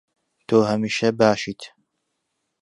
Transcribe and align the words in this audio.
تۆ 0.47 0.57
هەمیشە 0.71 1.09
باشیت. 1.19 1.61